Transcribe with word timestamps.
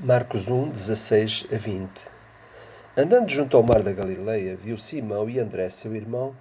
Marcos 0.00 0.46
1, 0.46 0.68
16 0.68 1.48
a 1.52 1.56
20 1.56 1.90
Andando 2.96 3.28
junto 3.32 3.56
ao 3.56 3.64
mar 3.64 3.82
da 3.82 3.92
Galileia, 3.92 4.54
viu 4.54 4.76
Simão 4.76 5.28
e 5.28 5.40
André, 5.40 5.68
seu 5.68 5.92
irmão. 5.92 6.36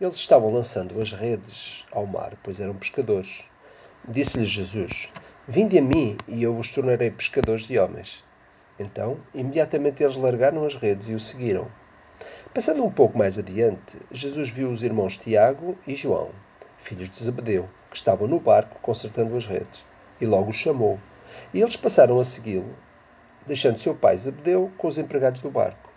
Eles 0.00 0.14
estavam 0.14 0.50
lançando 0.50 0.98
as 0.98 1.12
redes 1.12 1.86
ao 1.92 2.06
mar, 2.06 2.32
pois 2.42 2.58
eram 2.58 2.74
pescadores. 2.74 3.44
Disse-lhes 4.08 4.48
Jesus: 4.48 5.10
Vinde 5.46 5.76
a 5.76 5.82
mim, 5.82 6.16
e 6.26 6.42
eu 6.42 6.54
vos 6.54 6.72
tornarei 6.72 7.10
pescadores 7.10 7.66
de 7.66 7.78
homens. 7.78 8.24
Então, 8.78 9.18
imediatamente 9.34 10.02
eles 10.02 10.16
largaram 10.16 10.64
as 10.64 10.74
redes 10.74 11.10
e 11.10 11.14
o 11.14 11.20
seguiram. 11.20 11.70
Passando 12.54 12.82
um 12.82 12.90
pouco 12.90 13.18
mais 13.18 13.38
adiante, 13.38 13.98
Jesus 14.10 14.48
viu 14.48 14.70
os 14.70 14.82
irmãos 14.82 15.18
Tiago 15.18 15.76
e 15.86 15.94
João, 15.94 16.30
filhos 16.78 17.10
de 17.10 17.22
Zebedeu, 17.22 17.68
que 17.90 17.96
estavam 17.96 18.26
no 18.26 18.40
barco 18.40 18.80
consertando 18.80 19.36
as 19.36 19.46
redes, 19.46 19.84
e 20.18 20.24
logo 20.24 20.48
os 20.48 20.56
chamou. 20.56 20.98
E 21.52 21.60
eles 21.60 21.76
passaram 21.76 22.18
a 22.18 22.24
segui-lo 22.24 22.74
deixando 23.46 23.78
seu 23.78 23.94
pai 23.94 24.16
Zebedeu 24.16 24.70
com 24.76 24.88
os 24.88 24.98
empregados 24.98 25.40
do 25.40 25.50
barco. 25.50 25.90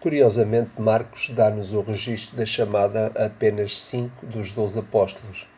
Curiosamente, 0.00 0.80
Marcos 0.80 1.30
dá-nos 1.30 1.72
o 1.72 1.80
registro 1.80 2.36
da 2.36 2.46
chamada 2.46 3.10
a 3.16 3.26
apenas 3.26 3.78
cinco 3.78 4.26
dos 4.26 4.52
doze 4.52 4.78
apóstolos. 4.78 5.48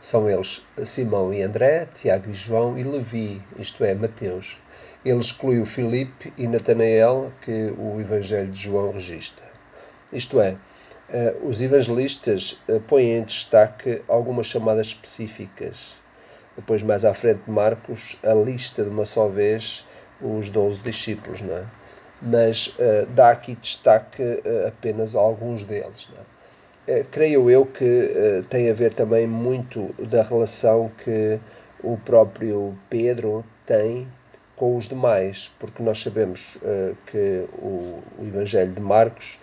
São 0.00 0.28
eles 0.28 0.66
Simão 0.84 1.32
e 1.32 1.42
André, 1.42 1.86
Tiago 1.86 2.30
e 2.30 2.34
João 2.34 2.76
e 2.76 2.82
Levi, 2.82 3.42
isto 3.58 3.84
é, 3.84 3.94
Mateus. 3.94 4.58
Ele 5.04 5.20
exclui 5.20 5.60
o 5.60 5.66
Filipe 5.66 6.32
e 6.36 6.46
Natanael, 6.46 7.32
que 7.40 7.72
o 7.78 8.00
Evangelho 8.00 8.50
de 8.50 8.60
João 8.60 8.92
registra. 8.92 9.46
Isto 10.12 10.40
é, 10.40 10.56
eh, 11.08 11.36
os 11.42 11.62
evangelistas 11.62 12.58
eh, 12.66 12.80
põem 12.80 13.18
em 13.18 13.22
destaque 13.22 14.02
algumas 14.08 14.46
chamadas 14.46 14.88
específicas 14.88 16.00
depois 16.56 16.82
mais 16.82 17.04
à 17.04 17.14
frente 17.14 17.42
Marcos 17.46 18.16
a 18.24 18.34
lista 18.34 18.82
de 18.82 18.88
uma 18.88 19.04
só 19.04 19.28
vez 19.28 19.86
os 20.20 20.48
12 20.48 20.80
discípulos, 20.80 21.40
não 21.40 21.56
é? 21.56 21.64
mas 22.20 22.68
uh, 22.68 23.06
dá 23.14 23.30
aqui 23.30 23.54
destaque 23.54 24.22
uh, 24.22 24.68
apenas 24.68 25.14
a 25.14 25.20
alguns 25.20 25.64
deles. 25.64 26.08
É? 26.86 27.00
uh, 27.00 27.04
creio 27.10 27.50
eu 27.50 27.66
que 27.66 28.42
tem 28.48 28.70
a 28.70 28.74
ver 28.74 28.92
também 28.92 29.26
muito 29.26 29.94
da 29.98 30.22
relação 30.22 30.90
que 31.04 31.38
o 31.82 31.96
próprio 31.98 32.76
Pedro 32.88 33.44
tem 33.64 34.08
com 34.54 34.76
os 34.76 34.88
demais, 34.88 35.52
porque 35.58 35.82
nós 35.82 36.00
sabemos 36.00 36.56
que 37.04 37.46
o, 37.58 38.02
o 38.18 38.26
Evangelho 38.26 38.72
de 38.72 38.80
Marcos 38.80 39.38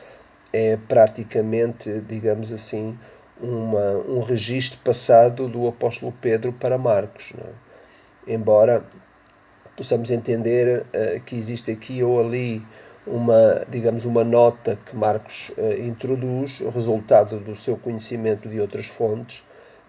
é 0.52 0.76
praticamente, 0.88 2.02
digamos 2.08 2.52
assim, 2.52 2.98
uma, 3.42 3.92
um 4.08 4.22
registro 4.22 4.80
passado 4.80 5.48
do 5.48 5.68
apóstolo 5.68 6.14
Pedro 6.22 6.54
para 6.54 6.78
Marcos. 6.78 7.34
É? 7.38 8.34
Embora 8.34 8.84
possamos 9.76 10.12
entender 10.12 10.82
uh, 10.82 11.20
que 11.22 11.36
existe 11.36 11.72
aqui 11.72 12.04
ou 12.04 12.20
ali 12.20 12.66
uma, 13.06 13.66
digamos, 13.70 14.06
uma 14.06 14.24
nota 14.24 14.78
que 14.86 14.96
Marcos 14.96 15.50
uh, 15.58 15.82
introduz, 15.82 16.62
resultado 16.70 17.40
do 17.40 17.56
seu 17.56 17.76
conhecimento 17.76 18.48
de 18.48 18.60
outras 18.60 18.88
fontes, 18.88 19.44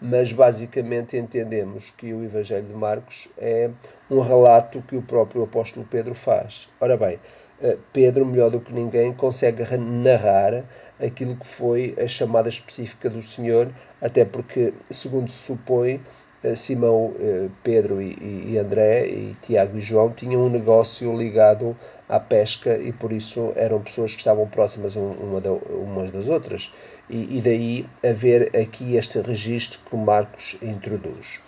mas 0.05 0.35
basicamente 0.35 1.17
entendemos 1.17 1.91
que 1.91 2.13
o 2.13 2.23
Evangelho 2.23 2.67
de 2.67 2.75
Marcos 2.75 3.27
é 3.39 3.71
um 4.11 4.21
relato 4.21 4.83
que 4.83 4.97
o 4.97 5.03
próprio 5.03 5.45
apóstolo 5.45 5.87
Pedro 5.91 6.15
faz. 6.15 6.69
Ora 6.79 6.95
bem, 6.95 7.19
eh, 7.63 7.79
Pedro, 7.91 8.27
melhor 8.27 8.51
do 8.51 8.61
que 8.61 8.71
ninguém, 8.71 9.15
consegue 9.15 9.65
narrar 9.79 10.63
aquilo 11.01 11.35
que 11.37 11.47
foi 11.47 11.97
a 11.99 12.07
chamada 12.07 12.51
específica 12.51 13.09
do 13.09 13.23
Senhor, 13.23 13.73
até 14.03 14.27
porque, 14.27 14.75
segundo 14.91 15.31
se 15.31 15.47
supõe, 15.47 16.03
Simão, 16.55 17.15
eh, 17.19 17.49
Pedro 17.63 18.03
e 18.03 18.59
André, 18.59 19.07
e 19.07 19.35
Tiago 19.41 19.79
e 19.79 19.81
João 19.81 20.11
tinham 20.11 20.43
um 20.43 20.51
negócio 20.51 21.17
ligado 21.17 21.77
à 22.09 22.21
pesca 22.21 22.77
e 22.77 22.93
por 22.93 23.13
isso 23.13 23.53
eram 23.57 23.81
pessoas 23.81 24.13
que 24.13 24.19
estavam 24.19 24.47
próximas 24.47 24.97
uma 24.97 25.41
umas 25.71 26.11
das 26.11 26.29
outras. 26.29 26.73
E, 27.09 27.39
e 27.39 27.41
daí 27.41 27.87
haver 28.05 28.55
aqui 28.57 28.97
este 28.97 29.21
registro 29.21 29.81
que 29.89 29.97
Marcos 29.97 30.57
introduz. 30.61 31.41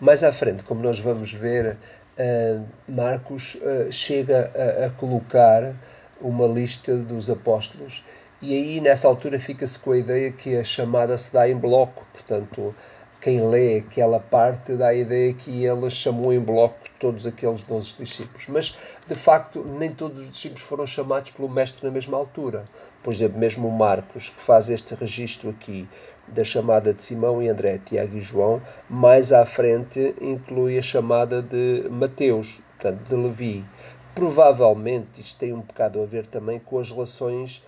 Mais 0.00 0.22
à 0.22 0.32
frente, 0.32 0.62
como 0.62 0.80
nós 0.80 1.00
vamos 1.00 1.32
ver, 1.32 1.76
uh, 2.18 2.64
Marcos 2.88 3.58
chega 3.90 4.50
a, 4.54 4.86
a, 4.86 4.90
colocar 4.90 5.74
uma 6.20 6.46
lista 6.46 6.96
dos 6.96 7.28
apóstolos 7.28 8.04
e 8.40 8.54
aí 8.54 8.80
nessa 8.80 9.08
altura 9.08 9.40
fica-se 9.40 9.76
com 9.78 9.90
a 9.90 9.98
ideia 9.98 10.30
que 10.30 10.56
a 10.56 10.62
chamada 10.62 11.18
se 11.18 11.32
dá 11.32 11.48
em 11.48 11.56
bloco, 11.56 12.06
portanto 12.12 12.72
quem 13.20 13.48
lê 13.48 13.78
aquela 13.78 14.20
parte 14.20 14.76
dá 14.76 14.88
a 14.88 14.94
ideia 14.94 15.34
que 15.34 15.64
ele 15.64 15.90
chamou 15.90 16.32
em 16.32 16.38
bloco 16.38 16.78
todos 17.00 17.26
aqueles 17.26 17.62
12 17.62 17.96
discípulos. 17.98 18.46
Mas, 18.48 18.78
de 19.06 19.14
facto, 19.14 19.64
nem 19.64 19.92
todos 19.92 20.20
os 20.20 20.30
discípulos 20.30 20.62
foram 20.62 20.86
chamados 20.86 21.32
pelo 21.32 21.48
Mestre 21.48 21.84
na 21.84 21.90
mesma 21.90 22.16
altura. 22.16 22.64
Por 23.02 23.12
exemplo, 23.12 23.38
mesmo 23.38 23.70
Marcos, 23.70 24.28
que 24.28 24.40
faz 24.40 24.68
este 24.68 24.94
registro 24.94 25.50
aqui 25.50 25.88
da 26.28 26.44
chamada 26.44 26.92
de 26.94 27.02
Simão 27.02 27.42
e 27.42 27.48
André, 27.48 27.78
Tiago 27.84 28.16
e 28.16 28.20
João, 28.20 28.62
mais 28.88 29.32
à 29.32 29.44
frente 29.44 30.14
inclui 30.20 30.78
a 30.78 30.82
chamada 30.82 31.42
de 31.42 31.88
Mateus, 31.90 32.60
portanto, 32.76 33.08
de 33.08 33.16
Levi. 33.16 33.64
Provavelmente 34.14 35.20
isto 35.20 35.38
tem 35.38 35.52
um 35.52 35.60
bocado 35.60 36.02
a 36.02 36.06
ver 36.06 36.26
também 36.26 36.58
com 36.58 36.78
as 36.78 36.90
relações 36.90 37.62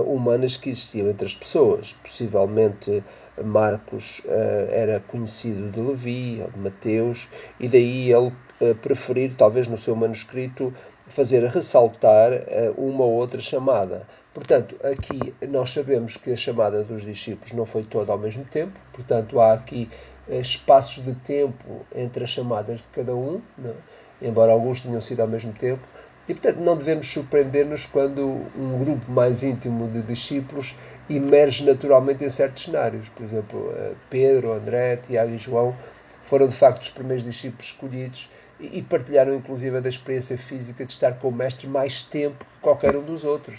humanas 0.00 0.56
que 0.56 0.70
existiam 0.70 1.08
entre 1.08 1.26
as 1.26 1.34
pessoas. 1.34 1.92
Possivelmente 1.94 3.02
Marcos 3.42 4.20
uh, 4.20 4.30
era 4.70 5.00
conhecido 5.00 5.70
de 5.70 5.80
Levi 5.80 6.40
ou 6.42 6.50
de 6.50 6.58
Mateus, 6.58 7.28
e 7.58 7.68
daí 7.68 8.12
ele 8.12 8.32
uh, 8.60 8.74
preferir, 8.80 9.34
talvez 9.34 9.68
no 9.68 9.76
seu 9.76 9.94
manuscrito, 9.96 10.72
fazer 11.06 11.44
ressaltar 11.44 12.30
uma 12.76 13.04
ou 13.04 13.12
outra 13.12 13.40
chamada. 13.40 14.06
Portanto, 14.32 14.76
aqui 14.82 15.34
nós 15.46 15.70
sabemos 15.70 16.16
que 16.16 16.32
a 16.32 16.36
chamada 16.36 16.82
dos 16.82 17.04
discípulos 17.04 17.52
não 17.52 17.66
foi 17.66 17.82
toda 17.82 18.12
ao 18.12 18.18
mesmo 18.18 18.44
tempo, 18.44 18.80
portanto, 18.92 19.38
há 19.38 19.52
aqui 19.52 19.90
eh, 20.28 20.40
espaços 20.40 21.04
de 21.04 21.14
tempo 21.16 21.84
entre 21.94 22.24
as 22.24 22.30
chamadas 22.30 22.80
de 22.80 22.88
cada 22.88 23.14
um? 23.14 23.42
É? 23.62 23.74
embora 24.22 24.52
alguns 24.52 24.80
tenham 24.80 25.00
sido 25.00 25.20
ao 25.20 25.28
mesmo 25.28 25.52
tempo, 25.52 25.82
e 26.28 26.34
portanto 26.34 26.58
não 26.58 26.76
devemos 26.76 27.06
surpreender-nos 27.08 27.86
quando 27.86 28.46
um 28.56 28.78
grupo 28.78 29.10
mais 29.10 29.42
íntimo 29.42 29.88
de 29.88 30.02
discípulos 30.02 30.74
emerge 31.10 31.64
naturalmente 31.64 32.24
em 32.24 32.30
certos 32.30 32.62
cenários. 32.64 33.08
Por 33.08 33.24
exemplo, 33.24 33.72
eh, 33.76 33.92
Pedro, 34.08 34.52
André, 34.52 34.96
Tiago 34.96 35.32
e 35.32 35.38
João 35.38 35.76
foram 36.22 36.46
de 36.48 36.54
facto 36.54 36.82
os 36.82 36.90
primeiros 36.90 37.24
discípulos 37.24 37.66
escolhidos 37.66 38.30
e 38.60 38.80
partilharam 38.82 39.34
inclusive 39.34 39.80
da 39.80 39.88
experiência 39.88 40.38
física 40.38 40.84
de 40.84 40.92
estar 40.92 41.18
com 41.18 41.28
o 41.28 41.32
Mestre 41.32 41.66
mais 41.66 42.02
tempo 42.02 42.44
que 42.44 42.60
qualquer 42.60 42.96
um 42.96 43.02
dos 43.02 43.24
outros 43.24 43.58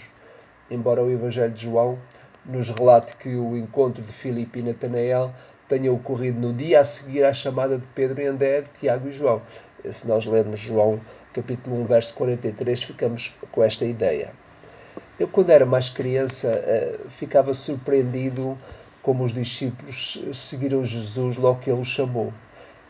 embora 0.70 1.02
o 1.02 1.10
Evangelho 1.10 1.52
de 1.52 1.62
João 1.62 1.98
nos 2.44 2.70
relate 2.70 3.16
que 3.16 3.34
o 3.36 3.56
encontro 3.56 4.02
de 4.02 4.12
Filipe 4.12 4.58
e 4.58 4.62
Natanael 4.62 5.32
tenha 5.68 5.92
ocorrido 5.92 6.40
no 6.40 6.52
dia 6.52 6.80
a 6.80 6.84
seguir 6.84 7.24
à 7.24 7.32
chamada 7.32 7.78
de 7.78 7.86
Pedro 7.94 8.20
e 8.20 8.26
André, 8.26 8.64
Tiago 8.72 9.08
e 9.08 9.12
João. 9.12 9.40
Se 9.88 10.06
nós 10.06 10.26
lermos 10.26 10.60
João 10.60 11.00
capítulo 11.34 11.80
1, 11.82 11.84
verso 11.84 12.14
43, 12.14 12.82
ficamos 12.84 13.36
com 13.50 13.62
esta 13.62 13.84
ideia. 13.84 14.32
Eu, 15.18 15.28
quando 15.28 15.50
era 15.50 15.66
mais 15.66 15.88
criança, 15.88 16.48
eh, 16.48 17.00
ficava 17.08 17.52
surpreendido 17.52 18.56
como 19.02 19.24
os 19.24 19.32
discípulos 19.32 20.22
seguiram 20.32 20.84
Jesus 20.84 21.36
logo 21.36 21.60
que 21.60 21.70
ele 21.70 21.80
os 21.80 21.88
chamou. 21.88 22.32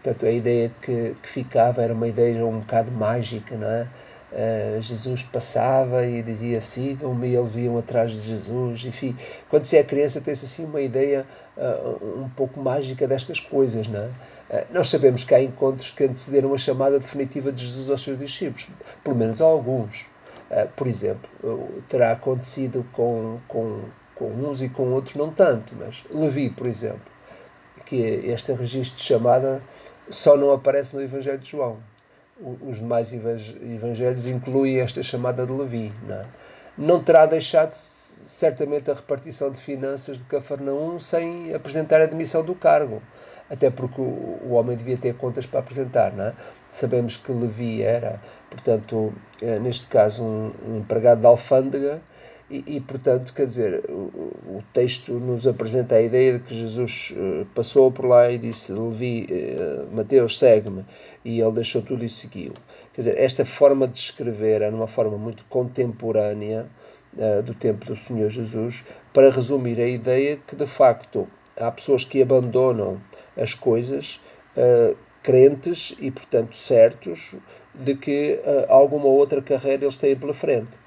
Portanto, 0.03 0.27
a 0.27 0.31
ideia 0.31 0.71
que, 0.81 1.17
que 1.23 1.29
ficava 1.29 1.83
era 1.83 1.93
uma 1.93 2.07
ideia 2.07 2.45
um 2.45 2.61
bocado 2.61 2.93
mágica, 2.93 3.57
não 3.57 3.69
é? 3.69 3.89
Uh, 4.35 4.81
Jesus 4.81 5.23
passava 5.23 6.05
e 6.05 6.21
dizia 6.21 6.61
sigam-me 6.61 7.29
e 7.29 7.37
eles 7.37 7.55
iam 7.55 7.79
atrás 7.79 8.11
de 8.11 8.21
Jesus. 8.21 8.85
Enfim, 8.85 9.17
quando 9.49 9.65
se 9.65 9.77
é 9.77 9.85
criança 9.85 10.21
tem-se 10.21 10.45
assim 10.45 10.65
uma 10.65 10.81
ideia 10.81 11.25
uh, 11.57 12.21
um 12.21 12.29
pouco 12.31 12.59
mágica 12.59 13.07
destas 13.07 13.39
coisas, 13.39 13.87
não 13.87 14.01
é? 14.01 14.07
Uh, 14.51 14.67
nós 14.73 14.89
sabemos 14.89 15.23
que 15.23 15.37
há 15.37 15.41
encontros 15.41 15.91
que 15.91 16.03
antecederam 16.03 16.53
a 16.53 16.59
chamada 16.59 16.99
definitiva 16.99 17.53
de 17.53 17.65
Jesus 17.65 17.89
aos 17.89 18.03
seus 18.03 18.19
discípulos, 18.19 18.69
pelo 19.05 19.17
menos 19.17 19.41
alguns. 19.41 20.05
por 20.75 20.89
exemplo, 20.89 21.31
terá 21.89 22.11
acontecido 22.11 22.85
com, 22.93 23.39
com, 23.47 23.83
com 24.17 24.27
uns 24.27 24.63
e 24.63 24.69
com 24.69 24.91
outros 24.93 25.15
não 25.15 25.31
tanto, 25.31 25.75
mas 25.79 26.03
Levi, 26.11 26.51
por 26.51 26.67
exemplo, 26.67 27.13
que 27.87 27.97
este 27.97 28.53
registro 28.53 28.97
de 28.97 29.03
chamada 29.05 29.63
só 30.09 30.37
não 30.37 30.53
aparece 30.53 30.97
no 30.97 31.03
Evangelho 31.03 31.39
de 31.39 31.51
João 31.51 31.79
os 32.41 32.79
demais 32.79 33.13
evangelhos 33.13 34.27
incluem 34.27 34.81
esta 34.81 35.03
chamada 35.03 35.47
de 35.47 35.53
Levi. 35.53 35.93
Não, 36.07 36.17
é? 36.17 36.27
não 36.77 37.03
terá 37.03 37.27
deixado 37.27 37.73
certamente 37.73 38.91
a 38.91 38.95
repartição 38.95 39.51
de 39.51 39.59
finanças 39.59 40.19
de 40.19 40.25
Cafarnaum 40.25 40.99
sem 40.99 41.55
apresentar 41.55 42.01
a 42.01 42.07
demissão 42.07 42.45
do 42.45 42.55
cargo, 42.55 43.01
até 43.49 43.71
porque 43.71 44.01
o, 44.01 44.51
homem 44.51 44.77
devia 44.77 44.97
ter 44.97 45.15
contas 45.15 45.47
para 45.47 45.61
apresentar. 45.61 46.13
Não 46.13 46.25
é? 46.27 46.35
Sabemos 46.71 47.17
que 47.17 47.31
Levi 47.31 47.83
era, 47.83 48.21
portanto, 48.51 49.13
eh, 49.41 49.59
neste 49.61 49.87
caso, 49.87 50.25
um, 50.25 50.53
um 50.67 50.79
empregado 50.79 51.21
da 51.21 51.29
alfândega 51.29 52.01
e, 52.51 52.77
e, 52.77 52.81
portanto, 52.81 53.33
quer 53.33 53.47
dizer, 53.47 53.85
o, 53.89 53.93
o, 54.59 54.65
texto 54.75 55.15
nos 55.15 55.47
apresenta 55.47 55.95
a 55.95 56.03
ideia 56.03 56.35
de 56.35 56.41
que 56.41 56.55
Jesus 56.55 57.15
uh, 57.17 57.47
passou 57.55 57.91
por 57.91 58.05
lá 58.05 58.31
e 58.31 58.37
disse: 58.37 58.71
Levi, 58.71 59.27
uh, 59.31 59.95
Mateus, 59.95 60.39
segue-me. 60.39 60.85
E 61.25 61.41
ele 61.41 61.53
deixou 61.53 61.81
tudo 61.81 62.05
e 62.05 62.09
seguiu. 62.09 62.53
Quer 62.93 63.01
dizer, 63.01 63.19
esta 63.19 63.47
forma 63.47 63.89
de 63.89 63.97
escrever 63.97 64.61
é 64.61 64.69
uma 64.69 64.87
forma 64.87 65.17
muito 65.17 65.43
contemporânea 65.47 66.67
uh, 67.17 67.43
do 67.43 67.55
tempo 67.55 67.87
do 67.87 67.97
Senhor 67.97 68.29
Jesus, 68.29 68.85
para 69.15 69.31
resumir 69.31 69.81
a 69.81 69.89
ideia 69.89 70.39
que, 70.47 70.55
de 70.55 70.67
facto, 70.67 71.27
há 71.57 71.71
pessoas 71.71 72.05
que 72.05 72.21
abandonam 72.21 73.01
as 73.37 73.55
coisas 73.55 74.21
crentes 75.21 75.97
e, 75.99 76.11
portanto, 76.13 76.55
certos 76.55 77.35
de 77.75 77.97
que 77.97 78.39
alguma 78.69 79.07
outra 79.07 79.43
carreira 79.43 79.85
eles 79.85 79.97
têm 79.97 80.15
pela 80.15 80.33
frente 80.33 80.84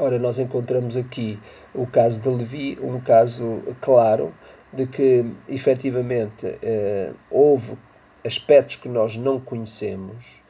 Ora, 0.00 0.16
nós 0.16 0.38
encontramos 0.38 0.96
aqui 0.96 1.40
o 1.74 1.84
caso 1.84 2.20
de 2.20 2.28
Levi, 2.28 2.78
um 2.80 3.00
caso 3.00 3.60
claro 3.80 4.32
de 4.72 4.86
que 4.86 5.24
efetivamente 5.48 6.56
eh, 6.62 7.12
houve 7.28 7.76
aspectos 8.24 8.76
que 8.76 8.88
nós 8.88 9.16
não 9.16 9.40
conhecemos 9.40 10.40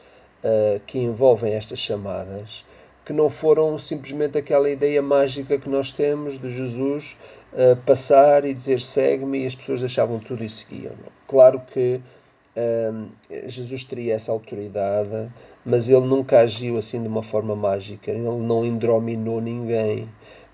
eh, 0.42 0.82
que 0.86 0.98
envolvem 0.98 1.54
estas 1.54 1.78
chamadas, 1.78 2.62
que 3.06 3.14
não 3.14 3.30
foram 3.30 3.78
simplesmente 3.78 4.36
aquela 4.36 4.68
ideia 4.68 5.00
mágica 5.00 5.56
que 5.56 5.70
nós 5.70 5.92
temos 5.92 6.38
de 6.38 6.50
Jesus 6.50 7.16
eh, 7.54 7.74
passar 7.86 8.44
e 8.44 8.52
dizer 8.52 8.82
segue-me 8.82 9.44
e 9.44 9.46
as 9.46 9.54
pessoas 9.54 9.80
deixavam 9.80 10.18
tudo 10.18 10.44
e 10.44 10.48
seguiam. 10.50 10.92
Claro 11.26 11.62
que 11.72 12.02
Jesus 13.46 13.84
teria 13.84 14.14
essa 14.14 14.32
autoridade, 14.32 15.30
mas 15.64 15.88
ele 15.88 16.06
nunca 16.06 16.40
agiu 16.40 16.78
assim 16.78 17.02
de 17.02 17.08
uma 17.08 17.22
forma 17.22 17.54
mágica, 17.54 18.10
ele 18.10 18.20
não 18.20 18.64
indrominou 18.64 19.40
ninguém. 19.40 20.08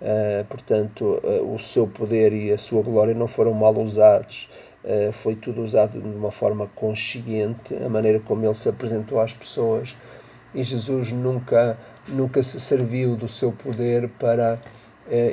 Uh, 0.05 0.45
portanto, 0.51 1.19
uh, 1.25 1.55
o 1.55 1.59
seu 1.59 1.87
poder 1.87 2.33
e 2.35 2.51
a 2.51 2.59
sua 2.59 2.83
glória 2.83 3.15
não 3.15 3.27
foram 3.27 3.55
mal 3.55 3.75
usados, 3.79 4.51
uh, 4.85 5.11
foi 5.13 5.35
tudo 5.35 5.63
usado 5.63 5.99
de 5.99 6.07
uma 6.07 6.31
forma 6.31 6.67
consciente, 6.75 7.75
a 7.75 7.89
maneira 7.89 8.21
como 8.21 8.45
ele 8.45 8.53
se 8.53 8.69
apresentou 8.69 9.19
às 9.19 9.33
pessoas. 9.33 9.97
E 10.55 10.63
Jesus 10.63 11.11
nunca, 11.11 11.79
nunca 12.07 12.43
se 12.43 12.61
serviu 12.61 13.17
do 13.17 13.27
seu 13.27 13.51
poder 13.51 14.09
para 14.19 14.61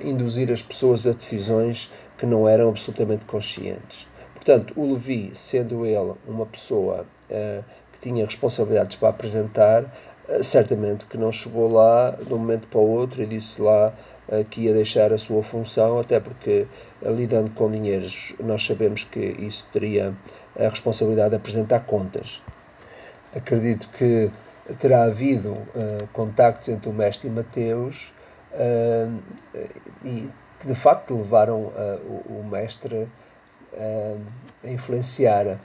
induzir 0.03 0.51
as 0.51 0.61
pessoas 0.61 1.05
a 1.05 1.11
decisões 1.11 1.91
que 2.17 2.25
não 2.25 2.47
eram 2.47 2.69
absolutamente 2.69 3.25
conscientes. 3.25 4.07
Portanto, 4.43 4.73
o 4.75 4.91
Levi, 4.91 5.29
sendo 5.35 5.85
ele 5.85 6.15
uma 6.27 6.47
pessoa 6.47 7.05
uh, 7.29 7.63
que 7.91 7.99
tinha 7.99 8.25
responsabilidades 8.25 8.95
para 8.95 9.09
apresentar, 9.09 9.83
uh, 9.83 10.43
certamente 10.43 11.05
que 11.05 11.15
não 11.15 11.31
chegou 11.31 11.71
lá 11.71 12.09
de 12.09 12.33
um 12.33 12.39
momento 12.39 12.67
para 12.67 12.79
o 12.79 12.89
outro 12.89 13.21
e 13.21 13.27
disse 13.27 13.61
lá 13.61 13.93
uh, 14.27 14.43
que 14.45 14.61
ia 14.61 14.73
deixar 14.73 15.13
a 15.13 15.17
sua 15.19 15.43
função, 15.43 15.99
até 15.99 16.19
porque 16.19 16.65
lidando 17.03 17.51
com 17.51 17.69
dinheiros 17.69 18.33
nós 18.39 18.65
sabemos 18.65 19.03
que 19.03 19.19
isso 19.19 19.67
teria 19.71 20.11
a 20.57 20.63
responsabilidade 20.63 21.29
de 21.29 21.35
apresentar 21.35 21.81
contas. 21.81 22.41
Acredito 23.35 23.89
que 23.89 24.31
terá 24.79 25.03
havido 25.03 25.55
contactos 26.13 26.69
entre 26.69 26.89
o 26.89 26.93
mestre 26.93 27.27
e 27.27 27.31
Mateus 27.31 28.13
e 30.03 30.27
que 30.59 30.67
de 30.67 30.75
facto 30.75 31.15
levaram 31.15 31.71
o, 32.05 32.41
o 32.41 32.43
mestre 32.43 33.07
a 33.30 33.30
influenciar 34.63 35.59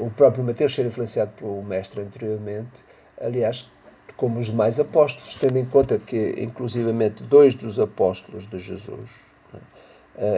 o 0.00 0.10
próprio 0.10 0.42
Mateus 0.44 0.74
ser 0.74 0.86
influenciado 0.86 1.32
pelo 1.32 1.62
mestre 1.62 2.00
anteriormente, 2.00 2.84
aliás, 3.20 3.70
como 4.16 4.38
os 4.38 4.46
demais 4.46 4.78
apóstolos, 4.78 5.34
tendo 5.34 5.58
em 5.58 5.64
conta 5.64 5.98
que, 5.98 6.34
inclusivamente, 6.38 7.22
dois 7.22 7.54
dos 7.54 7.78
apóstolos 7.80 8.46
de 8.46 8.58
Jesus 8.58 9.10
né, 9.52 9.60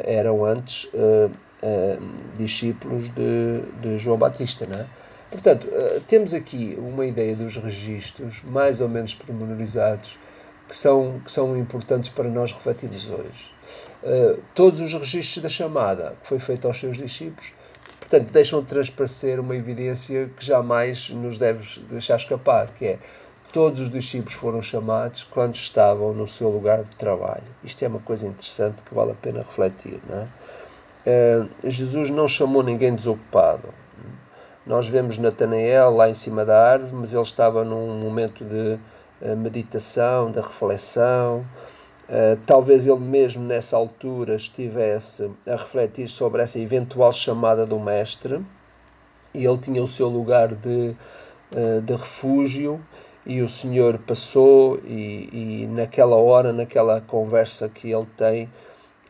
eram 0.05 0.45
antes 0.45 0.91
discípulos 2.37 3.09
de, 3.11 3.61
de 3.81 3.99
João 3.99 4.19
Batista. 4.19 4.67
Não 4.67 4.81
é? 4.81 4.87
Portanto, 5.31 5.69
temos 6.07 6.33
aqui 6.33 6.77
uma 6.79 7.05
ideia 7.05 7.35
dos 7.35 7.57
registros 7.57 8.43
mais 8.45 8.81
ou 8.81 8.89
menos 8.89 9.15
pormenorizados 9.15 10.19
que 10.69 10.75
são, 10.75 11.21
que 11.25 11.31
são 11.31 11.57
importantes 11.57 12.11
para 12.11 12.29
nós 12.29 12.53
refletirmos 12.53 13.09
hoje. 13.09 13.55
Uh, 14.03 14.43
todos 14.55 14.81
os 14.81 14.93
registros 14.93 15.43
da 15.43 15.49
chamada 15.49 16.17
que 16.23 16.29
foi 16.29 16.39
feita 16.39 16.69
aos 16.69 16.79
seus 16.79 16.97
discípulos, 16.97 17.53
portanto, 18.01 18.33
deixam 18.33 18.61
de 18.61 18.67
transparecer 18.67 19.41
uma 19.41 19.57
evidência 19.57 20.31
que 20.37 20.45
jamais 20.45 21.11
nos 21.11 21.39
deve 21.39 21.81
deixar 21.89 22.17
escapar, 22.17 22.69
que 22.75 22.87
é 22.87 22.99
todos 23.53 23.81
os 23.81 23.91
discípulos 23.91 24.35
foram 24.35 24.61
chamados 24.61 25.25
quando 25.25 25.55
estavam 25.55 26.13
no 26.13 26.29
seu 26.29 26.49
lugar 26.49 26.85
de 26.85 26.95
trabalho. 26.97 27.45
Isto 27.65 27.85
é 27.85 27.89
uma 27.89 28.01
coisa 28.01 28.27
interessante 28.27 28.83
que 28.83 28.95
vale 28.95 29.13
a 29.13 29.15
pena 29.15 29.39
refletir. 29.39 30.01
Não 30.09 30.19
é? 30.19 30.29
Uh, 31.07 31.49
Jesus 31.71 32.11
não 32.11 32.27
chamou 32.27 32.63
ninguém 32.63 32.95
desocupado. 32.95 33.73
Nós 34.67 34.89
vemos 34.89 35.17
Natanael 35.17 35.91
lá 35.91 36.11
em 36.11 36.15
cima 36.15 36.45
da 36.45 36.71
árvore, 36.73 36.93
mas 36.93 37.13
ele 37.13 37.23
estava 37.23 37.65
num 37.65 38.01
momento 38.01 38.45
de 38.45 38.77
meditação, 39.37 40.31
da 40.31 40.41
reflexão. 40.41 41.47
Uh, 42.09 42.39
talvez 42.47 42.87
ele 42.87 43.01
mesmo 43.01 43.43
nessa 43.43 43.77
altura 43.77 44.37
estivesse 44.37 45.29
a 45.45 45.53
refletir 45.53 46.09
sobre 46.09 46.41
essa 46.41 46.59
eventual 46.61 47.13
chamada 47.13 47.67
do 47.67 47.81
Mestre 47.81 48.41
e 49.35 49.45
ele 49.45 49.59
tinha 49.59 49.83
o 49.83 49.89
seu 49.89 50.09
lugar 50.09 50.55
de, 50.55 50.95
uh, 51.51 51.81
de 51.83 51.93
refúgio 51.93 52.81
e 53.27 53.43
o 53.43 53.49
Senhor 53.49 53.99
passou 53.99 54.79
e, 54.85 55.29
e 55.33 55.67
naquela 55.67 56.15
hora, 56.15 56.53
naquela 56.53 57.01
conversa 57.01 57.69
que 57.69 57.91
ele 57.91 58.07
tem 58.17 58.49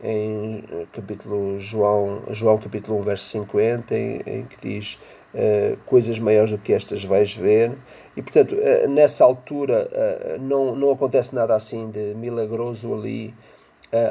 em 0.03 0.63
capítulo 0.91 1.59
João, 1.59 2.21
João 2.29 2.57
capítulo 2.57 2.99
1, 2.99 3.01
verso 3.01 3.25
50, 3.25 3.95
em, 3.95 4.21
em 4.25 4.45
que 4.45 4.57
diz 4.61 4.99
uh, 5.33 5.77
coisas 5.85 6.19
maiores 6.19 6.51
do 6.51 6.57
que 6.57 6.73
estas 6.73 7.03
vais 7.03 7.35
ver. 7.35 7.77
E, 8.15 8.21
portanto, 8.21 8.55
uh, 8.55 8.87
nessa 8.87 9.23
altura 9.23 9.89
uh, 9.91 10.41
não, 10.41 10.75
não 10.75 10.91
acontece 10.91 11.33
nada 11.33 11.55
assim 11.55 11.89
de 11.89 12.13
milagroso 12.15 12.93
ali. 12.93 13.33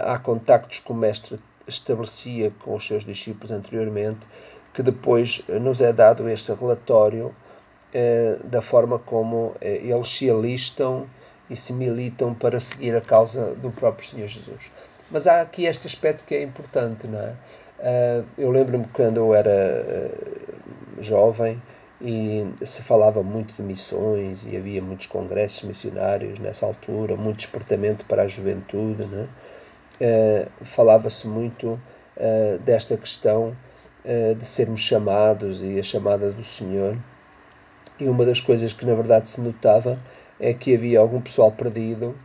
há 0.02 0.18
contactos 0.18 0.80
que 0.80 0.90
o 0.90 0.94
Mestre 0.94 1.36
estabelecia 1.66 2.52
com 2.64 2.74
os 2.74 2.86
seus 2.86 3.04
discípulos 3.04 3.52
anteriormente, 3.52 4.26
que 4.72 4.82
depois 4.82 5.42
nos 5.60 5.80
é 5.80 5.92
dado 5.92 6.28
este 6.28 6.52
relatório 6.52 7.34
da 8.44 8.60
forma 8.60 8.98
como 8.98 9.54
eles 9.60 10.08
se 10.08 10.30
alistam 10.30 11.06
e 11.48 11.56
se 11.56 11.72
militam 11.72 12.34
para 12.34 12.60
seguir 12.60 12.94
a 12.96 13.00
causa 13.00 13.54
do 13.54 13.70
próprio 13.70 14.06
Senhor 14.06 14.28
Jesus. 14.28 14.70
Mas 15.10 15.26
há 15.26 15.40
aqui 15.40 15.64
este 15.64 15.86
aspecto 15.86 16.24
que 16.24 16.34
é 16.34 16.42
importante, 16.42 17.06
não 17.06 17.20
é? 17.20 17.34
Uh, 17.78 18.24
eu 18.36 18.50
lembro-me 18.50 18.86
quando 18.92 19.18
eu 19.18 19.34
era 19.34 19.50
uh, 19.50 21.02
jovem 21.02 21.62
e 22.00 22.44
se 22.62 22.82
falava 22.82 23.22
muito 23.22 23.54
de 23.54 23.62
missões 23.62 24.44
e 24.44 24.56
havia 24.56 24.82
muitos 24.82 25.06
congressos 25.06 25.62
missionários 25.62 26.38
nessa 26.38 26.66
altura, 26.66 27.16
muito 27.16 27.38
despertamento 27.38 28.04
para 28.06 28.22
a 28.22 28.28
juventude, 28.28 29.04
né? 29.06 29.28
Uh, 30.00 30.64
falava-se 30.64 31.26
muito 31.26 31.80
desta 32.64 32.96
questão 32.96 33.54
de 34.38 34.46
sermos 34.46 34.80
chamados 34.80 35.62
e 35.62 35.78
a 35.78 35.82
chamada 35.82 36.32
do 36.32 36.42
Senhor. 36.42 36.96
E 38.00 38.08
uma 38.08 38.24
das 38.24 38.40
coisas 38.40 38.72
que 38.72 38.86
na 38.86 38.94
verdade 38.94 39.28
se 39.28 39.38
notava 39.38 39.98
é 40.40 40.54
que 40.54 40.74
havia 40.74 40.98
algum 40.98 41.20
pessoal 41.20 41.52
perdido 41.52 42.16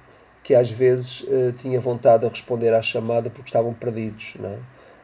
que 0.43 0.55
às 0.55 0.69
vezes 0.69 1.21
uh, 1.21 1.51
tinha 1.57 1.79
vontade 1.79 2.24
de 2.24 2.29
responder 2.29 2.74
à 2.74 2.81
chamada 2.81 3.29
porque 3.29 3.50
estavam 3.50 3.74
perdidos, 3.74 4.36
não 4.39 4.50
é? 4.50 4.57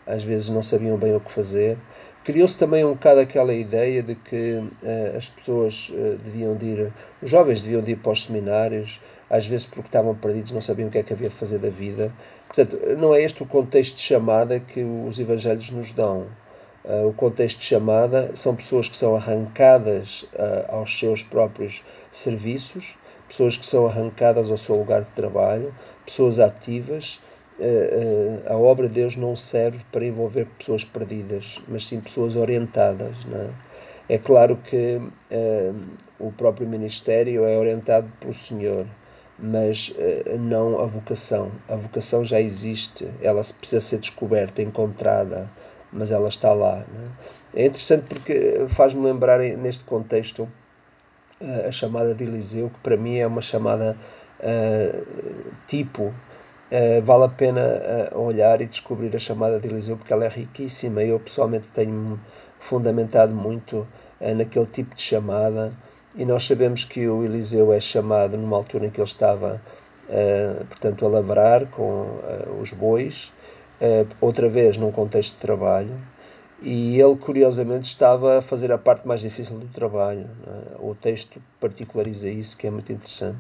às 0.08 0.24
vezes 0.24 0.50
não 0.50 0.64
sabiam 0.64 0.98
bem 0.98 1.14
o 1.16 1.20
que 1.20 1.32
fazer. 1.32 1.78
Criou-se 2.24 2.58
também 2.58 2.84
um 2.84 2.94
bocado 2.94 3.20
aquela 3.20 3.54
ideia 3.54 4.02
de 4.02 4.16
que 4.16 4.58
uh, 4.58 5.18
as 5.18 5.30
pessoas 5.30 5.90
uh, 5.90 6.18
deviam 6.24 6.56
de 6.56 6.66
ir, 6.66 6.94
os 7.22 7.30
jovens 7.30 7.62
deviam 7.62 7.82
de 7.82 7.92
ir 7.92 7.98
para 7.98 8.14
os 8.14 8.24
seminários, 8.24 9.02
às 9.30 9.46
vezes 9.46 9.66
porque 9.66 9.88
estavam 9.88 10.16
perdidos, 10.16 10.52
não 10.52 10.62
sabiam 10.62 10.88
o 10.88 10.92
que 10.92 10.98
é 10.98 11.04
que 11.04 11.14
havia 11.14 11.30
de 11.30 11.36
fazer 11.36 11.60
da 11.60 11.70
vida. 11.70 12.12
Portanto, 12.48 12.80
não 12.98 13.14
é 13.14 13.22
este 13.22 13.44
o 13.44 13.46
contexto 13.46 13.96
de 13.96 14.02
chamada 14.02 14.60
que 14.60 14.84
os 14.84 15.20
evangelhos 15.20 15.70
nos 15.70 15.92
dão. 15.92 16.28
Uh, 16.84 17.08
o 17.08 17.14
contexto 17.14 17.60
de 17.60 17.66
chamada 17.66 18.32
são 18.34 18.56
pessoas 18.56 18.88
que 18.88 18.96
são 18.96 19.16
arrancadas 19.16 20.26
aos 20.70 20.98
seus 20.98 21.22
próprios 21.22 21.84
serviços, 22.12 22.98
pessoas 23.28 23.58
que 23.58 23.66
são 23.66 23.86
arrancadas 23.86 24.50
ao 24.50 24.58
seu 24.58 24.76
lugar 24.76 25.04
de 25.04 25.10
trabalho, 25.10 25.74
pessoas 26.06 26.40
ativas. 26.40 27.20
Uh, 27.60 28.50
uh, 28.50 28.54
a 28.54 28.58
obra 28.58 28.88
de 28.88 28.94
Deus 28.96 29.16
não 29.16 29.36
serve 29.36 29.84
para 29.92 30.06
envolver 30.06 30.46
pessoas 30.60 30.84
perdidas, 30.84 31.62
mas 31.68 31.86
sim 31.86 32.00
pessoas 32.00 32.36
orientadas. 32.36 33.16
É? 34.10 34.16
é? 34.16 34.18
claro 34.18 34.58
que 34.58 34.98
uh, 34.98 35.76
o 36.20 36.32
próprio 36.32 36.68
ministério 36.68 37.46
é 37.46 37.58
orientado 37.58 38.08
pelo 38.20 38.34
Senhor, 38.34 38.86
mas 39.40 39.94
não 40.40 40.80
a 40.80 40.86
vocação. 40.88 41.52
A 41.68 41.76
vocação 41.76 42.26
já 42.26 42.42
existe, 42.42 43.08
ela 43.22 43.42
precisa 43.60 43.82
ser 43.82 44.00
descoberta, 44.00 44.64
encontrada, 44.64 45.48
mas 45.92 46.10
ela 46.10 46.30
está 46.30 46.54
lá. 46.54 46.86
É? 47.54 47.64
é 47.64 47.66
interessante 47.68 48.06
porque 48.08 48.66
faz-me 48.68 49.04
lembrar 49.04 49.40
neste 49.40 49.84
contexto 49.86 50.50
a 51.68 51.72
chamada 51.72 52.14
de 52.16 52.24
Eliseu, 52.24 52.70
que 52.70 52.80
para 52.80 52.98
mim 52.98 53.18
é 53.18 53.28
uma 53.28 53.42
chamada 53.42 53.96
uh, 54.40 55.06
tipo 55.68 56.14
Uh, 56.70 57.02
vale 57.02 57.24
a 57.24 57.30
pena 57.30 57.62
uh, 58.14 58.20
olhar 58.20 58.60
e 58.60 58.66
descobrir 58.66 59.16
a 59.16 59.20
chamada 59.20 59.58
de 59.58 59.70
Eliseu 59.70 59.96
porque 59.96 60.12
ela 60.12 60.26
é 60.26 60.28
riquíssima. 60.28 61.02
Eu 61.02 61.18
pessoalmente 61.18 61.72
tenho 61.72 62.20
fundamentado 62.60 63.34
muito 63.34 63.88
naquele 64.36 64.66
tipo 64.66 64.94
de 64.94 65.02
chamada 65.02 65.72
e 66.14 66.26
nós 66.26 66.44
sabemos 66.46 66.84
que 66.84 67.08
o 67.08 67.24
Eliseu 67.24 67.72
é 67.72 67.80
chamado 67.80 68.38
numa 68.38 68.58
altura 68.58 68.88
em 68.88 68.90
que 68.90 69.00
ele 69.00 69.08
estava, 69.08 69.62
portanto, 70.68 71.06
a 71.06 71.08
lavrar 71.08 71.68
com 71.68 72.20
os 72.60 72.74
bois, 72.74 73.32
outra 74.20 74.50
vez 74.50 74.76
num 74.76 74.92
contexto 74.92 75.36
de 75.36 75.40
trabalho. 75.40 75.94
E 76.60 77.00
ele, 77.00 77.16
curiosamente, 77.16 77.88
estava 77.88 78.40
a 78.40 78.42
fazer 78.42 78.72
a 78.72 78.78
parte 78.80 79.08
mais 79.08 79.22
difícil 79.22 79.60
do 79.60 79.68
trabalho. 79.68 80.28
É? 80.48 80.76
O 80.80 80.96
texto 80.96 81.40
particulariza 81.60 82.28
isso, 82.30 82.58
que 82.58 82.66
é 82.66 82.72
muito 82.72 82.92
interessante. 82.92 83.40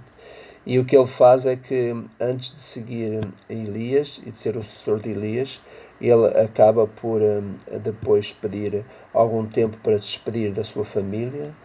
E 0.65 0.77
o 0.77 0.85
que 0.85 0.95
ele 0.95 1.07
faz 1.07 1.45
é 1.45 1.55
que, 1.55 1.95
antes 2.19 2.53
de 2.53 2.61
seguir 2.61 3.21
Elias 3.49 4.21
e 4.23 4.31
de 4.31 4.37
ser 4.37 4.55
o 4.57 4.61
sucessor 4.61 4.99
de 4.99 5.09
Elias, 5.09 5.61
ele 5.99 6.27
acaba 6.39 6.85
por 6.85 7.21
hum, 7.21 7.55
depois 7.81 8.33
pedir 8.33 8.85
algum 9.13 9.47
tempo 9.47 9.77
para 9.77 9.97
despedir 9.97 10.51
da 10.51 10.63
sua 10.63 10.85
família. 10.85 11.55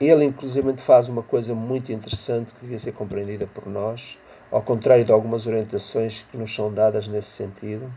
Ele, 0.00 0.24
inclusive, 0.24 0.76
faz 0.78 1.08
uma 1.08 1.22
coisa 1.22 1.54
muito 1.54 1.92
interessante 1.92 2.54
que 2.54 2.62
devia 2.62 2.78
ser 2.78 2.92
compreendida 2.92 3.46
por 3.46 3.66
nós, 3.66 4.18
ao 4.50 4.62
contrário 4.62 5.04
de 5.04 5.12
algumas 5.12 5.46
orientações 5.46 6.22
que 6.30 6.38
nos 6.38 6.54
são 6.54 6.72
dadas 6.72 7.06
nesse 7.06 7.30
sentido. 7.30 7.92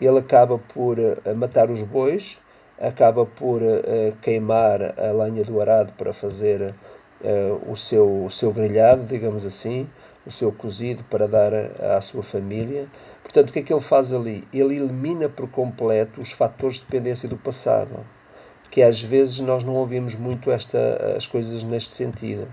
Ele 0.00 0.18
acaba 0.18 0.56
por 0.56 0.98
hum, 0.98 1.34
matar 1.34 1.70
os 1.70 1.82
bois, 1.82 2.38
acaba 2.80 3.24
por 3.24 3.62
hum, 3.62 4.12
queimar 4.22 4.94
a 4.98 5.12
lenha 5.12 5.44
do 5.44 5.60
arado 5.60 5.92
para 5.94 6.12
fazer 6.12 6.74
uh, 7.22 7.70
o, 7.70 7.76
seu, 7.76 8.24
o 8.24 8.30
seu 8.30 8.52
grelhado, 8.52 9.04
digamos 9.04 9.44
assim, 9.44 9.88
o 10.26 10.30
seu 10.30 10.52
cozido 10.52 11.04
para 11.04 11.26
dar 11.26 11.52
à 11.80 12.00
sua 12.00 12.22
família. 12.22 12.86
Portanto, 13.22 13.50
o 13.50 13.52
que 13.52 13.60
é 13.60 13.62
que 13.62 13.72
ele 13.72 13.80
faz 13.80 14.12
ali? 14.12 14.46
Ele 14.52 14.76
elimina 14.76 15.28
por 15.28 15.48
completo 15.48 16.20
os 16.20 16.32
fatores 16.32 16.76
de 16.76 16.82
dependência 16.82 17.28
do 17.28 17.36
passado, 17.36 18.04
que 18.70 18.82
às 18.82 19.02
vezes 19.02 19.40
nós 19.40 19.62
não 19.62 19.74
ouvimos 19.74 20.14
muito 20.14 20.50
esta, 20.50 21.14
as 21.16 21.26
coisas 21.26 21.62
neste 21.62 21.94
sentido. 21.94 22.48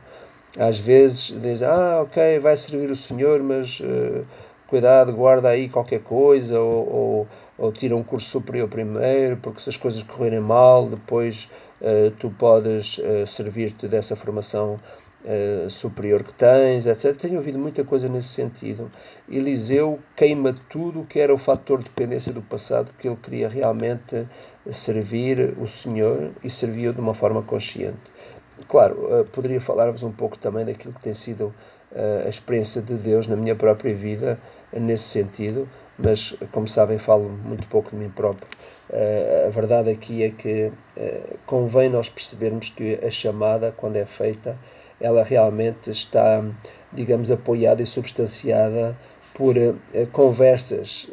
Às 0.57 0.77
vezes 0.77 1.35
dizem, 1.41 1.67
ah, 1.67 2.01
ok, 2.03 2.39
vai 2.39 2.55
servir 2.55 2.91
o 2.91 2.95
Senhor, 2.95 3.41
mas 3.41 3.79
uh, 3.79 4.23
cuidado, 4.73 5.13
guarda 5.13 5.49
aí 5.49 5.69
qualquer 5.69 5.99
coisa, 5.99 6.59
ou, 6.59 6.91
ou, 6.91 7.27
ou, 7.59 7.71
tira 7.71 7.95
um 7.95 8.01
curso 8.01 8.27
superior 8.27 8.67
primeiro, 8.67 9.37
porque 9.37 9.61
se 9.61 9.69
as 9.69 9.77
coisas 9.77 10.01
correrem 10.01 10.39
mal, 10.39 10.87
depois 10.87 11.47
uh, 11.79 12.09
tu 12.17 12.31
podes 12.31 12.97
uh, 12.97 13.27
servir-te 13.27 13.87
dessa 13.87 14.15
formação 14.15 14.79
uh, 15.23 15.69
superior 15.69 16.23
que 16.23 16.33
tens, 16.33 16.87
etc. 16.87 17.15
Tenho 17.15 17.35
ouvido 17.35 17.59
muita 17.59 17.83
coisa 17.83 18.09
nesse 18.09 18.29
sentido. 18.29 18.91
Eliseu 19.29 19.99
queima 20.15 20.57
tudo 20.71 21.01
o 21.01 21.05
que 21.05 21.19
era 21.19 21.31
o 21.31 21.37
fator 21.37 21.77
de 21.77 21.83
dependência 21.83 22.33
do 22.33 22.41
passado, 22.41 22.87
porque 22.87 23.07
ele 23.07 23.17
queria 23.17 23.47
realmente 23.47 24.27
servir 24.71 25.53
o 25.59 25.67
Senhor 25.67 26.31
e 26.43 26.49
servia 26.49 26.91
de 26.91 26.99
uma 26.99 27.13
forma 27.13 27.43
consciente. 27.43 28.11
Claro, 28.67 29.27
poderia 29.31 29.61
falar-vos 29.61 30.01
um 30.01 30.11
pouco 30.11 30.35
também 30.37 30.65
daquilo 30.65 30.93
que 30.93 31.01
tem 31.01 31.13
sido 31.13 31.53
a 32.25 32.29
experiência 32.29 32.81
de 32.81 32.95
Deus 32.95 33.27
na 33.27 33.35
minha 33.35 33.55
própria 33.55 33.93
vida 33.93 34.39
nesse 34.71 35.03
sentido, 35.03 35.67
mas 35.97 36.35
como 36.51 36.67
sabem, 36.67 36.97
falo 36.97 37.29
muito 37.29 37.67
pouco 37.67 37.91
de 37.91 37.97
mim 37.97 38.09
próprio. 38.09 38.47
Uh, 38.89 39.47
a 39.47 39.49
verdade 39.49 39.89
aqui 39.89 40.23
é 40.23 40.29
que 40.29 40.71
uh, 40.97 41.37
convém 41.45 41.89
nós 41.89 42.09
percebermos 42.09 42.69
que 42.69 42.99
a 43.03 43.09
chamada, 43.09 43.71
quando 43.71 43.97
é 43.97 44.05
feita, 44.05 44.57
ela 44.99 45.23
realmente 45.23 45.89
está, 45.89 46.43
digamos, 46.91 47.31
apoiada 47.31 47.81
e 47.81 47.85
substanciada 47.85 48.97
por 49.33 49.57
uh, 49.57 49.77
conversas 50.11 51.09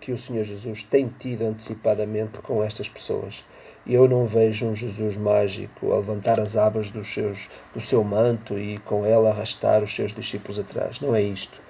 que 0.00 0.12
o 0.12 0.16
Senhor 0.16 0.44
Jesus 0.44 0.82
tem 0.82 1.08
tido 1.18 1.42
antecipadamente 1.42 2.38
com 2.40 2.62
estas 2.62 2.88
pessoas. 2.88 3.44
Eu 3.86 4.06
não 4.08 4.24
vejo 4.26 4.66
um 4.66 4.74
Jesus 4.74 5.16
mágico 5.16 5.92
a 5.92 5.96
levantar 5.96 6.38
as 6.38 6.56
abas 6.56 6.88
dos 6.90 7.12
seus, 7.12 7.48
do 7.74 7.80
seu 7.80 8.04
manto 8.04 8.58
e 8.58 8.78
com 8.78 9.04
ela 9.04 9.30
arrastar 9.30 9.82
os 9.82 9.94
seus 9.94 10.12
discípulos 10.12 10.58
atrás. 10.58 11.00
Não 11.00 11.14
é 11.14 11.22
isto. 11.22 11.60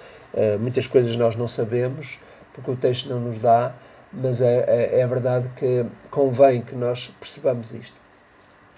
muitas 0.59 0.85
coisas 0.85 1.15
nós 1.15 1.35
não 1.35 1.47
sabemos, 1.47 2.19
porque 2.53 2.69
o 2.69 2.75
texto 2.75 3.09
não 3.09 3.19
nos 3.19 3.39
dá, 3.39 3.73
mas 4.13 4.41
é, 4.41 4.63
é, 4.67 4.99
é 4.99 5.07
verdade 5.07 5.49
que 5.55 5.85
convém 6.11 6.61
que 6.61 6.75
nós 6.75 7.07
percebamos 7.19 7.73
isto. 7.73 7.99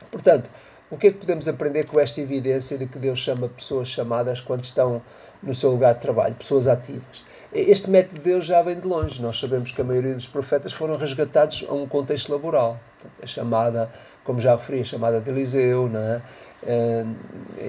Portanto, 0.10 0.50
o 0.90 0.98
que 0.98 1.08
é 1.08 1.12
que 1.12 1.18
podemos 1.18 1.48
aprender 1.48 1.86
com 1.86 2.00
esta 2.00 2.22
evidência 2.22 2.78
de 2.78 2.86
que 2.86 2.98
Deus 2.98 3.20
chama 3.20 3.50
pessoas 3.50 3.90
chamadas 3.90 4.40
quando 4.40 4.64
estão 4.64 5.02
no 5.46 5.54
seu 5.54 5.72
lugar 5.72 5.94
de 5.94 6.02
trabalho, 6.02 6.36
pessoas 6.36 6.68
ativas? 6.68 7.24
Este 7.54 7.90
método 7.90 8.16
de 8.16 8.22
Deus 8.22 8.46
já 8.46 8.62
vem 8.62 8.78
de 8.78 8.86
longe. 8.86 9.22
Nós 9.22 9.40
sabemos 9.40 9.72
que 9.72 9.80
a 9.80 9.84
maioria 9.84 10.14
dos 10.14 10.28
profetas 10.28 10.74
foram 10.74 10.98
resgatados 10.98 11.66
a 11.70 11.74
um 11.74 11.88
contexto 11.88 12.30
laboral. 12.30 12.78
A 13.24 13.26
chamada, 13.26 13.90
como 14.26 14.42
já 14.42 14.56
referi, 14.56 14.82
a 14.82 14.84
chamada 14.84 15.22
de 15.22 15.30
Eliseu, 15.30 15.88
não 15.88 16.02
é? 16.02 16.22
Eh, 16.64 17.06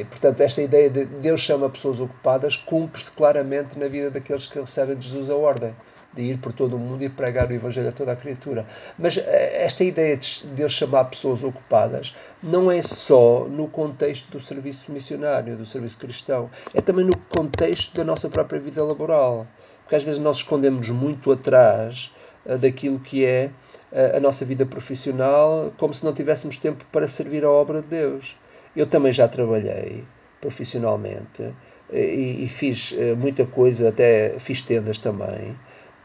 e, 0.00 0.04
portanto, 0.06 0.40
esta 0.40 0.60
ideia 0.60 0.90
de 0.90 1.04
Deus 1.04 1.40
chama 1.40 1.68
pessoas 1.68 2.00
ocupadas 2.00 2.56
cumpre-se 2.56 3.12
claramente 3.12 3.78
na 3.78 3.86
vida 3.86 4.10
daqueles 4.10 4.46
que 4.46 4.58
recebem 4.58 4.96
de 4.96 5.06
Jesus 5.06 5.30
a 5.30 5.36
ordem 5.36 5.72
de 6.16 6.22
ir 6.22 6.38
por 6.38 6.52
todo 6.52 6.76
o 6.76 6.78
mundo 6.78 7.04
e 7.04 7.08
pregar 7.08 7.48
o 7.50 7.52
Evangelho 7.52 7.90
a 7.90 7.92
toda 7.92 8.12
a 8.12 8.16
criatura. 8.16 8.66
Mas 8.98 9.18
eh, 9.18 9.64
esta 9.64 9.84
ideia 9.84 10.16
de 10.16 10.46
Deus 10.46 10.72
chamar 10.72 11.04
pessoas 11.04 11.44
ocupadas 11.44 12.16
não 12.42 12.70
é 12.70 12.80
só 12.80 13.44
no 13.44 13.68
contexto 13.68 14.30
do 14.30 14.40
serviço 14.40 14.90
missionário, 14.90 15.56
do 15.56 15.66
serviço 15.66 15.98
cristão, 15.98 16.50
é 16.72 16.80
também 16.80 17.04
no 17.04 17.16
contexto 17.16 17.94
da 17.94 18.02
nossa 18.02 18.28
própria 18.28 18.58
vida 18.58 18.82
laboral. 18.82 19.46
Porque 19.82 19.94
às 19.94 20.02
vezes 20.02 20.18
nós 20.18 20.38
escondemos 20.38 20.90
muito 20.90 21.30
atrás 21.30 22.12
uh, 22.46 22.58
daquilo 22.58 22.98
que 22.98 23.24
é 23.24 23.50
uh, 23.92 24.16
a 24.16 24.20
nossa 24.20 24.44
vida 24.44 24.64
profissional, 24.64 25.72
como 25.76 25.92
se 25.92 26.04
não 26.04 26.12
tivéssemos 26.12 26.56
tempo 26.56 26.84
para 26.90 27.06
servir 27.06 27.44
a 27.44 27.50
obra 27.50 27.82
de 27.82 27.88
Deus. 27.88 28.36
Eu 28.74 28.86
também 28.86 29.12
já 29.12 29.28
trabalhei 29.28 30.04
profissionalmente 30.40 31.54
e, 31.90 32.44
e 32.44 32.48
fiz 32.48 32.94
muita 33.16 33.46
coisa, 33.46 33.88
até 33.88 34.38
fiz 34.38 34.60
tendas 34.60 34.98
também 34.98 35.56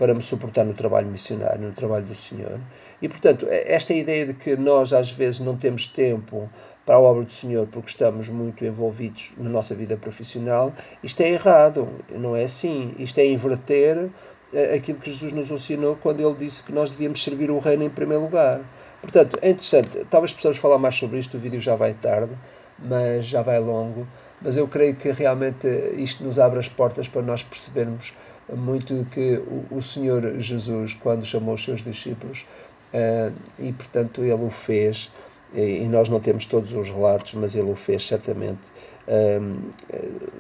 para 0.02 0.16
me 0.16 0.22
suportar 0.24 0.66
no 0.66 0.74
trabalho 0.74 1.06
missionário, 1.06 1.62
no 1.62 1.74
trabalho 1.74 2.04
do 2.08 2.16
Senhor. 2.16 2.60
E, 3.04 3.08
portanto, 3.08 3.46
esta 3.48 3.94
ideia 3.94 4.26
de 4.26 4.34
que 4.34 4.56
nós 4.56 4.94
às 4.94 5.12
vezes 5.12 5.42
não 5.42 5.56
temos 5.56 5.86
tempo 5.86 6.50
para 6.84 6.96
a 6.96 7.00
obra 7.00 7.24
do 7.24 7.32
Senhor 7.32 7.68
porque 7.68 7.90
estamos 7.90 8.28
muito 8.28 8.66
envolvidos 8.66 9.32
na 9.38 9.48
nossa 9.48 9.76
vida 9.76 9.96
profissional, 9.96 10.74
isto 11.04 11.22
é 11.22 11.30
errado, 11.30 11.88
não 12.10 12.36
é 12.36 12.46
assim. 12.46 12.96
Isto 12.98 13.20
é 13.20 13.28
inverter 13.28 14.10
eh, 14.52 14.74
aquilo 14.74 14.98
que 14.98 15.12
Jesus 15.12 15.34
nos 15.34 15.52
ensinou 15.52 15.96
quando 15.98 16.20
ele 16.20 16.34
disse 16.34 16.64
que 16.64 16.74
nós 16.74 16.90
devíamos 16.90 17.24
servir 17.24 17.52
o 17.52 17.60
reino 17.60 17.84
em 17.84 17.90
primeiro 17.92 18.24
lugar. 18.24 18.60
Portanto, 19.04 19.38
é 19.40 19.52
interessante, 19.52 20.04
talvez 20.10 20.34
possamos 20.34 20.58
falar 20.58 20.80
mais 20.80 20.96
sobre 20.96 21.20
isto, 21.20 21.38
o 21.38 21.40
vídeo 21.40 21.60
já 21.60 21.76
vai 21.76 21.94
tarde, 21.94 22.36
mas 22.80 23.26
já 23.26 23.44
vai 23.44 23.60
longo, 23.60 24.08
mas 24.42 24.58
eu 24.58 24.68
creio 24.68 24.96
que 24.96 25.12
realmente 25.12 25.68
isto 25.96 26.24
nos 26.24 26.40
abre 26.40 26.58
as 26.58 26.68
portas 26.68 27.08
para 27.08 27.22
nós 27.22 27.44
percebermos 27.44 28.14
muito 28.56 29.06
que 29.12 29.38
o, 29.38 29.78
o 29.78 29.82
Senhor 29.82 30.40
Jesus, 30.40 30.94
quando 30.94 31.26
chamou 31.26 31.56
os 31.56 31.64
seus 31.64 31.82
discípulos, 31.82 32.46
uh, 32.94 33.34
e 33.60 33.72
portanto 33.74 34.22
ele 34.22 34.44
o 34.44 34.50
fez, 34.50 35.12
e, 35.54 35.84
e, 35.84 35.88
nós 35.88 36.10
não 36.10 36.20
temos 36.20 36.46
todos 36.46 36.74
os 36.74 36.90
relatos, 36.90 37.34
mas 37.34 37.56
ele 37.56 37.70
o 37.70 37.76
fez 37.76 38.06
certamente 38.06 38.64
uh, 39.08 39.72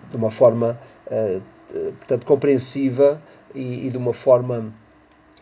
de 0.09 0.17
uma 0.17 0.31
forma 0.31 0.79
uh, 1.07 1.41
portanto, 1.99 2.25
compreensiva 2.25 3.21
e, 3.55 3.87
e, 3.87 3.89
de 3.89 3.97
uma 3.97 4.13
forma 4.13 4.71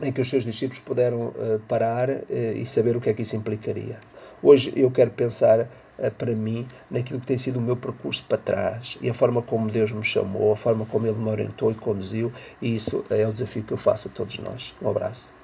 em 0.02 0.12
que 0.12 0.22
os 0.22 0.30
seus 0.30 0.46
discípulos 0.46 0.80
puderam 0.80 1.34
parar 1.68 2.08
e 2.30 2.66
saber 2.66 2.96
o 2.96 3.02
que 3.02 3.10
é 3.10 3.14
que 3.14 3.24
isso 3.24 3.36
implicaria. 3.36 4.00
Hoje 4.41 4.72
eu 4.75 4.89
quero 4.89 5.12
pensar 5.12 5.62
uh, 5.62 6.12
para 6.17 6.34
mim 6.34 6.67
naquilo 6.89 7.19
que 7.19 7.27
tem 7.27 7.38
sido 7.38 7.58
o 7.58 7.62
meu 7.62 7.75
percurso 7.75 8.24
para 8.27 8.38
trás 8.38 8.98
e 9.01 9.10
a 9.10 9.13
forma 9.13 9.41
como 9.41 9.69
Deus 9.69 9.91
me 9.91 10.03
chamou, 10.03 10.53
a 10.53 10.58
forma 10.58 10.86
como 10.86 11.05
Ele 11.05 11.17
me 11.17 11.29
orientou 11.29 11.72
e 11.72 11.75
conduziu, 11.75 12.31
e 12.62 12.74
isso 12.74 13.03
é 13.10 13.27
o 13.27 13.34
desafio 13.34 13.63
que 13.63 13.74
eu 13.74 13.77
faço 13.77 14.08
a 14.08 14.12
todos 14.12 14.38
nós. 14.39 14.75
Um 14.81 14.89
abraço. 14.89 15.38